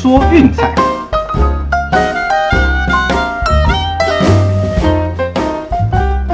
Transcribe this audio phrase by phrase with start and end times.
[0.00, 0.74] 说运彩，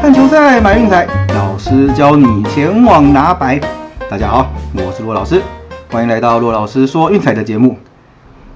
[0.01, 1.04] 看球赛买运彩，
[1.35, 3.60] 老师教你前往拿白。
[4.08, 5.42] 大家好，我是骆老师，
[5.90, 7.76] 欢迎来到骆老师说运彩的节目。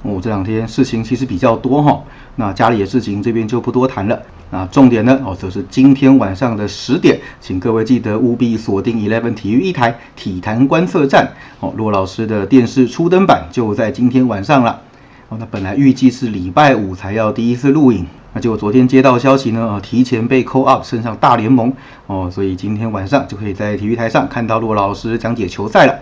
[0.02, 2.04] 哦，这两天事情其实比较多哈，
[2.36, 4.22] 那家里的事情这边就不多谈了。
[4.50, 11.30] 那重点呢，哦，则是今天晚上的十点，请各位记得务必锁定 Eleven 体育一台体坛观测站。
[11.58, 14.82] 哦，骆老师的电视初登版就在今天晚上了。
[15.30, 21.72] 哦，那本来预计是礼拜五才要第一次录影，那结果昨天接到消息呢，啊，提前被 call up 升上大联盟。
[22.08, 26.00] 哦，所以今天晚上就可以在体育台上看到陆老师讲解球赛了。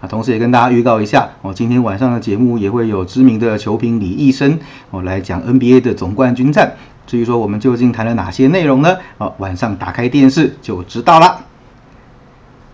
[0.00, 4.60] 啊，同时也跟大家预告一下，哦，今天晚上的节目也会有知名的球评李义生，
[4.92, 6.76] 哦，来讲 NBA 的总冠军战。
[7.04, 8.96] 至于说我们究竟谈了哪些内容呢？
[9.18, 11.40] 哦，晚上打开电视就知道了。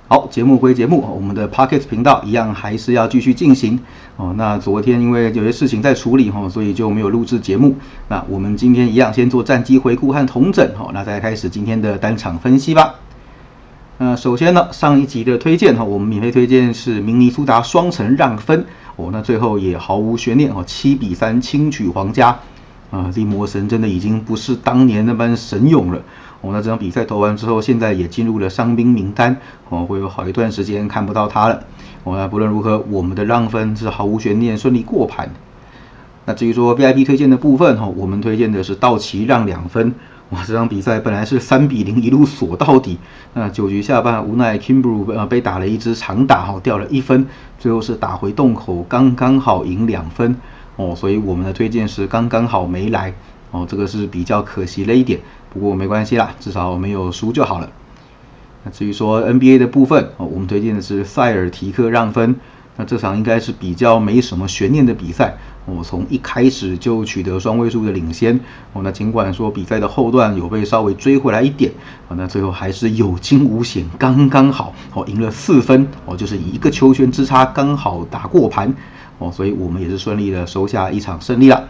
[0.07, 3.81] 好，节目归节目，我们的 Pocket 频道一样还是要继续进行。
[4.19, 7.77] 哦，那昨天因为有些事情在处理哈，所以就没有录制节目。
[8.09, 12.97] 那我们今天一样先做战绩回顾和统整，好，那再开始今天的单场分析吧。
[13.97, 22.41] 那首先呢，上一集的推荐哈，我们免费推荐是明尼苏达双城让分哦，那最后也毫无悬念哦，七比三轻取皇家
[22.91, 26.03] 啊，利摩神真的已经不是当年那般神勇了
[26.45, 29.39] 哦，那这场比赛投完之后，现在也进入了伤兵名单
[29.71, 31.65] 哦，会有好一段时间看不到他了
[32.03, 35.31] 哦，那不论如何，我们的让分是毫无悬念顺利过盘。
[36.27, 39.95] 那至于说 VIP 推荐的部分哈，我们推荐的是道奇让两分。
[40.31, 42.99] 哇，这场比赛本来是三比零一路锁到底，
[43.35, 47.27] 那九局下半无奈 Kimbru 呃被打了一支长打哈，掉了一分，
[47.59, 50.37] 最后是打回洞口刚刚好赢两分
[50.77, 53.13] 哦，所以我们的推荐是刚刚好没来
[53.55, 57.71] 哦，这个是比较可惜了一点，不过没关系啦，至少没有输就好了。
[58.65, 62.35] 那至于说 NBA 的部分哦，我们推荐的是塞尔提克让分。
[62.77, 68.41] 那这场应该是比较没什么悬念的比赛，我从一开始就取得双位数的领先，
[68.73, 71.71] 哦，那尽管说比赛的后段有被稍微追回来一点，
[72.09, 78.75] 啊，那最后还是有惊无险，刚刚好，哦，赢了四分，哦，就是一个球权之差刚好打过盘，
[79.19, 81.69] 哦，所以我们也是顺利的收下一场胜利了。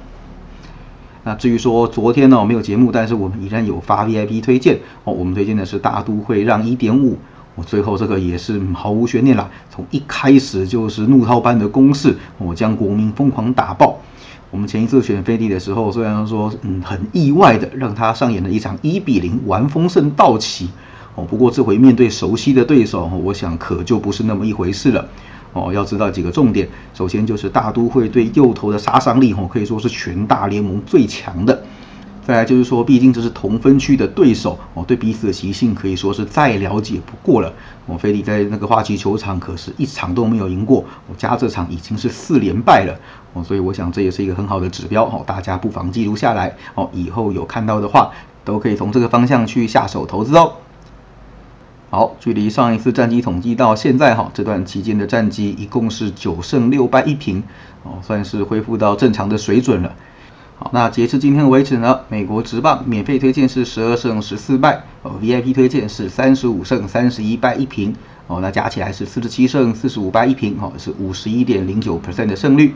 [1.24, 7.18] 那至于说昨天呢没有节目，但是我们依然有发 VIP 推荐，哦，我们推荐的是大都会让一点五。
[7.56, 13.98] 我最后这个也是毫无悬念了，从一开始就是怒涛般的攻势，我将国民疯狂打爆。
[14.50, 20.68] 我们前一次选飞地的时候，虽然说嗯很意外的让他上演了一场一比零完封胜道奇，
[21.14, 25.08] 哦，不过这回面对熟悉的对手，我想可就不是那么一回事了。
[25.54, 31.62] 哦，要知道几个重点，首先就是大都会对右投的杀伤力，哦可以说是全大联盟最强的。
[32.26, 37.52] 再来就是说，毕竟这是同分区的对手哦，对彼此的习性可以说是再了解不过了。
[37.86, 42.98] 哦，菲利在那个花旗球场可是一场都没有赢过，我加这场已经是四连败了
[43.34, 48.10] 哦，所以我想这也是一个很好的指标哦，大家不妨记录下来哦，以后有看到的话
[48.42, 50.54] 都可以从这个方向去下手投资哦。
[51.94, 57.44] 好，距离上一次战绩统计到现在哈，这段期间的战绩一共是九胜六败一平
[57.84, 59.92] 哦，算是恢复到正常的水准了。
[60.58, 67.94] 好，那截至今天为止呢，美国职棒免费推荐是十二胜十四败，哦，VIP 推荐是三十五胜三十一败一平，
[68.26, 72.74] 哦，那加起来是四十七胜四十五败一平，哦，是五十一点零九 percent 的胜率。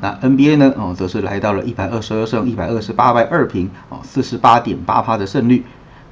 [0.00, 5.64] 那 NBA 呢，哦，则是来到了一百二十二胜一百二十八败二平，哦，四十八点八趴的胜率。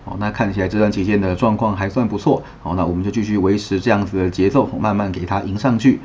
[0.08, 2.42] 哦，那看起来这段期间的状况还算不错。
[2.62, 6.00] 好，那我们就继续维持这样子的节奏，慢慢给它赢上去。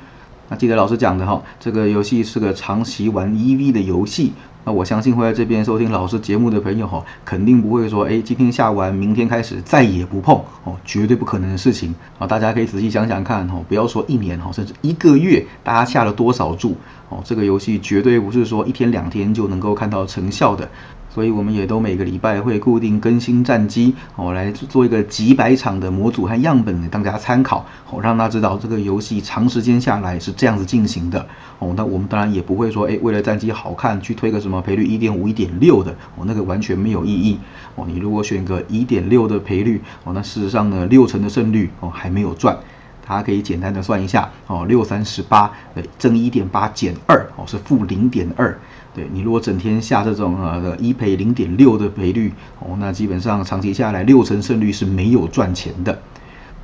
[0.50, 4.34] 那记得老师讲的哈，这个游戏是个长期玩 EV 的游戏。
[4.66, 12.26] 那我相信会在这边收听老师节目的朋友哈，肯定不会说，哎，今天下完，明天开始再也不碰哦，绝对不可能的事情啊！
[12.26, 16.78] 大家可以仔细想想看哈，不要说一年哈，甚至一个月，大家下了多少注
[17.10, 20.70] 哦，这个游戏绝对不是说一天两天就能够看到成效的。
[21.14, 31.28] 所以我们也都每个礼拜会固定更新战机哦，来做一个几百场的模组和样本，当大家参考哦，让大家知道这个游戏长时间下来是这样子进行的
[31.60, 31.72] 哦。
[31.78, 37.38] 那我们当然也不会说，哎，为了战机好看去推个什么赔率一点五、一点六的哦，那个完全没有意义
[37.76, 37.86] 哦。
[37.88, 42.58] 你如果选个一点六的赔率哦，那事实上呢，六成的胜率哦还没有赚。
[43.06, 48.58] 大家可以简单的算一下哦，六三十八，对，正一点八减二哦，是负零点二。
[48.94, 56.00] 对你如果整天下这种呃一赔零点六的赔率哦，那基本上长期下来六成胜率是没有赚钱的。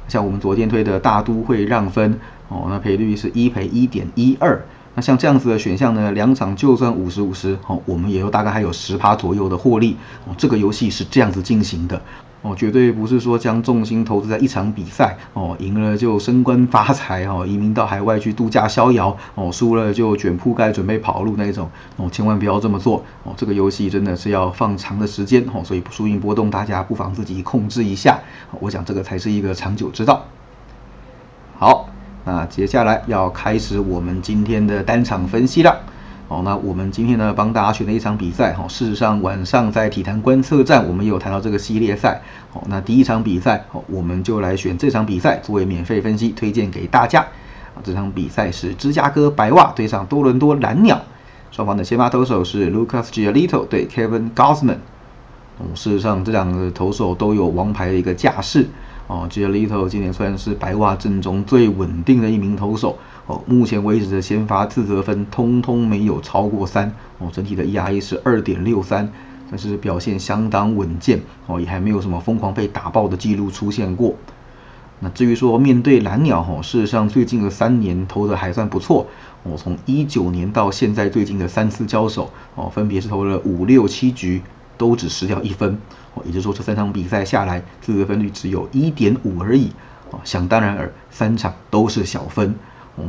[0.08, 4.62] 像我们昨天推的大都会让分哦，那赔率是一赔一点一二。
[4.96, 9.96] 那像这样子的选项呢，两场就算五十五十哦，我们也有大概还有十趴左右的获利
[10.26, 10.34] 哦。
[10.38, 12.02] 这个游戏是这样子进行的
[12.42, 23.34] 哦，绝对不是说将重心投资在一场比赛哦，赢了就升官发财哦，移民到海外去度假逍遥哦，输了就卷铺盖准备跑路那种哦，千万不要这么做哦。
[23.36, 28.20] 这个游戏真的是要放长的时间哦，所以输赢波动大家不妨自己控制一下。
[28.62, 30.26] 我想这个才是一个长久之道。
[31.58, 31.90] 好，
[32.24, 35.82] 那接下来要开始我们今天的单场分析了。
[36.30, 38.68] 哦，那我们今天呢帮大家选了一场比赛哈。
[38.68, 42.22] 事实上，晚上在体坛观测站，我们也有谈到这个系列赛。
[42.52, 47.22] 好，那第一场比赛，好，我们就来选这场比赛作为免费分析推荐给大家。
[47.74, 51.02] 啊，这场比赛是芝加哥白袜对上多伦多蓝鸟，
[51.50, 54.78] 双方的先发投手是 Lucas Giolito 对 Kevin Gausman。
[55.58, 58.70] 哦，事实上这两个投手都有王牌的一个架势。
[59.10, 63.00] 哦，Giolito 今年算是白袜阵中最稳定的一名投手。
[63.26, 69.12] 哦，目前为止的先发自责分通通没有超过三哦，整体的 ERA 是二点六三，
[69.50, 74.14] 但是表现相当稳健哦，也还没有什么疯狂被打爆的记录出现过。
[75.00, 79.08] 那至于说面对蓝鸟哦，事实上最近的三年投的还算不错
[79.42, 84.44] 哦，从一九年到现在最近的三次交手哦，分别是投了五六七局
[84.80, 85.78] 都只失掉一分
[86.16, 89.70] 哦，也就是说这三场比赛下来自得分率只有一点五而已
[90.10, 92.56] 哦，想当然尔三场都是小分。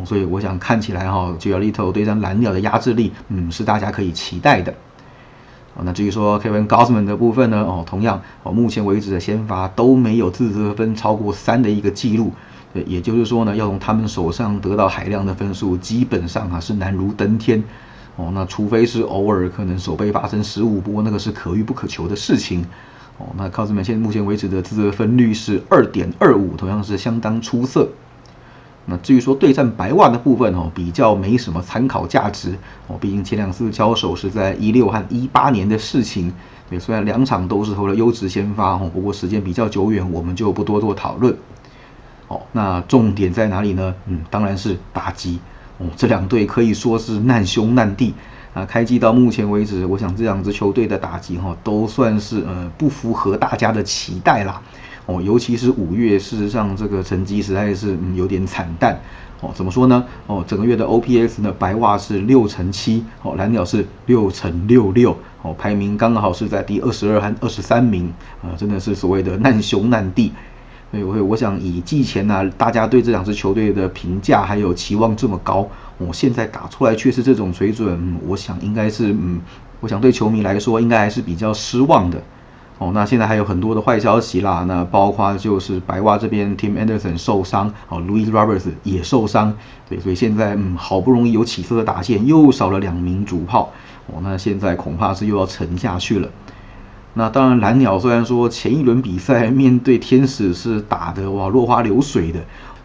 [0.04, 4.72] 所以我想看起来哈，就要力投对上蓝鸟的压制力，嗯，是大家可以期待的。
[5.82, 12.32] 那至于说 Kevin Gausman 的部分呢，哦，同样哦，目前为止的先发都没有自得分超过三的一个记录，
[12.72, 17.64] 对，也就是说呢，要从他们手上得到海量的分数，基本上啊是难如登天。
[18.20, 22.66] 哦，那除非是偶尔可能手背发生失误，不过那个是可遇不可求的事情。
[23.16, 27.88] 哦，那 Gausman 现目前为止的自责分率是二点二五，同样是相当出色。
[28.84, 32.58] 那至于说对战白袜的部分哦，比较没什么参考价值
[32.88, 36.32] 哦，毕竟前两次交手是在一六和一八年的事情。
[36.68, 41.36] 对，虽然两场都是投了优质先发哦，不过时间比较久远，我们就不多做讨论。
[42.28, 43.94] 哦，那重点在哪里呢？
[44.06, 45.40] 嗯，当然是打击
[45.80, 48.14] 哦，这两队可以说是难兄难弟
[48.54, 48.64] 啊。
[48.66, 54.60] 开季到目前为止，我想这两支球队的打击哈，都算是呃不符合大家的期待啦。
[55.06, 59.00] 哦，尤其是五月，事实上这个成绩实在是有点惨淡。
[59.40, 60.04] 哦，怎么说呢？
[60.26, 68.12] 哦，整个月的 OPS 呢，白袜是六乘七，哦，蓝鸟是六乘六六，哦，排名刚好是在第二十二和二十三名，
[68.42, 70.34] 啊，真的是所谓的难兄难弟。
[70.90, 79.40] 所以，我我想以季前呢，大家对这两支球队的评价还有期望这么高，我现在打出来却是这种水准，我想应该是，嗯，
[79.80, 82.20] 我想对球迷来说应该还是比较失望的。
[82.78, 89.54] 哦，那现在还有很多的坏消息啦，那包括就是白袜这边 Tim Anderson 受伤，哦，Louis Roberts 也受伤，
[89.86, 93.70] 对，所以现在嗯，好不容易有起色的打线又少了两名主炮，
[94.06, 96.30] 哦，那现在恐怕是又要沉下去了。
[97.14, 102.40] 那当然蓝鸟虽然说前一轮比赛面对天使是打的哇落花流水的，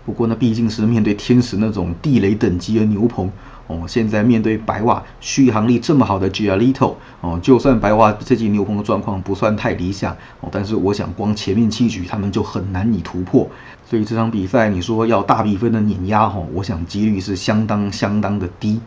[0.06, 3.32] 不过那毕竟是面对天使那种地雷等级的牛棚。
[3.68, 13.50] 哦，现在面对白袜续航力这么好的 Giolito，哦，就算白袜这季牛棚的状况不算太理想，哦，但是我想光前面七局他们就很难以突破，
[13.84, 18.80] 所以这场比赛你说要大比分的碾压，哈，我想几率是相当相当的低。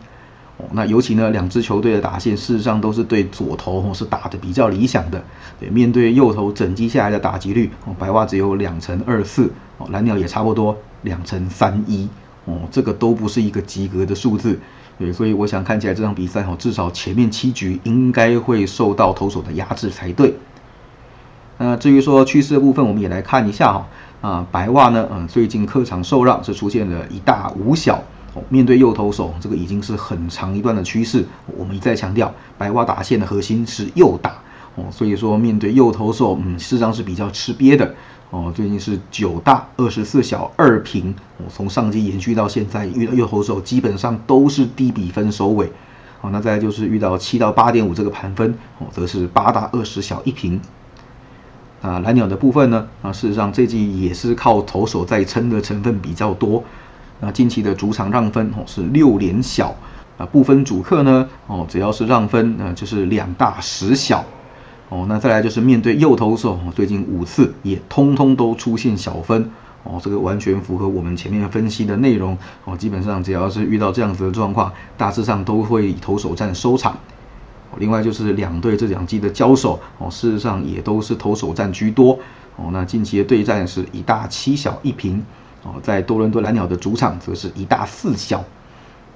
[0.71, 5.23] 那尤其呢，两支球队的打线事实上都是对左投是打的比较理想的，
[5.59, 12.09] 对，面对右投整机下来的打击率，哦，白袜只有两成二四，哦，蓝鸟也差不多两成三一。
[12.45, 14.59] 哦，这个都不是一个及格的数字，
[14.97, 20.33] 对，所以我想看起来这场比赛哈，至少前面七局应该会受到投手的压制才对。
[21.59, 23.87] 那至于说趋势的部分，我们也来看一下哈。
[24.21, 28.03] 啊，白袜呢，嗯，最近客场受让是出现了一大五小，
[28.47, 31.25] 面对右投手，这个已经是很长一段的趋势。
[31.57, 34.41] 我们一再强调，白袜打线的核心是右打，
[34.75, 37.95] 哦，所以说面对右投手，嗯，事实上是比较吃瘪的。
[38.31, 45.71] 哦，最近是九大二十四小二平，哦，从上季延续到现在，遇到右投手基本上都是低比分收尾。
[46.21, 50.61] 哦，那再就是遇到七到八点五这个盘分，哦，则是八大二十小一平。
[51.81, 56.63] 啊，蓝鸟的部分呢，啊，事实上这季也是靠投手在撑的成分比较多。
[57.19, 59.75] 那近期的主场让分哦是六连小，
[60.17, 64.23] 啊，不分主客呢，哦，只要是让分，那就是两大十小。
[64.89, 69.51] 哦，那再来就是面对右投手，最近五次也通通都出现小分，
[69.83, 72.35] 哦，这个完全符合我们前面分析的内容，
[72.65, 76.97] 哦，基本上只要是遇到这样子的状况，大致上都会以投手战收场。
[77.77, 82.17] 另外就是两队这两季的交手，哦，事实上也都是投手战居多，
[82.55, 85.23] 哦，那近期的对战是一大七小一平，
[85.63, 88.43] 哦，在多伦多蓝鸟的主场则是一大四小。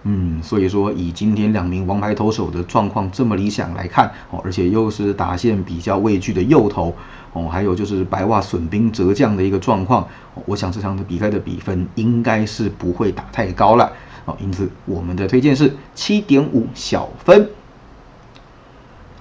[0.06, 6.94] 嗯，所以说以今天两名王牌投手的状况这么理想来看，哦，而且又是打线比较畏惧的右投，
[7.32, 10.06] 哦，还有就是白袜损兵折将的一个状况，
[10.46, 13.94] 我想这场的比赛的比分应该是不会打太高了，
[14.26, 17.50] 哦，因此我们的推荐是七点五小分。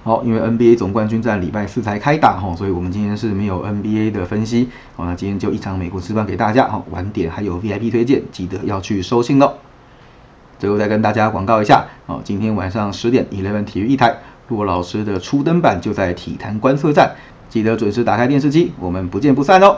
[0.03, 4.67] 好，因为 NBA 总冠军战礼拜四才开打哈，所以我们今天是没有 NBA 的分析，
[4.97, 9.53] 好，那今天就一场美国之棒给大家，哈，晚点还有 VIP 推荐，记得要去收信喽。
[10.59, 14.17] 最后再跟大家广告一下，哦，今天晚上十点，Eleven 体育一台，
[14.49, 17.15] 骆老师的初登版就在体坛观测站，
[17.47, 19.77] 记得准时打开电视机，我们不见不散哦。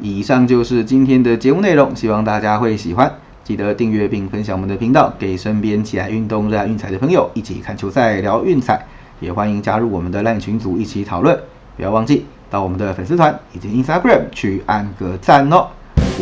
[0.00, 3.14] 以上就是今天的节目内容，希望大家会喜欢，
[3.44, 8.86] 记得订阅并分享我们的频道，给身边喜爱运动、热爱运彩的朋友一起看球赛、聊运彩，
[9.22, 11.38] 也欢迎加入我们的 LINE 群组一起讨论，
[11.76, 15.68] 不要忘记到我们的粉丝团以及 Instagram 去按个赞哦。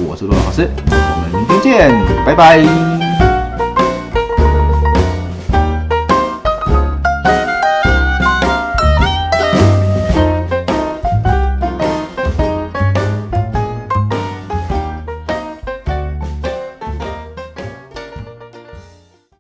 [0.07, 3.30] 我是陆老师，我们明天见，拜拜。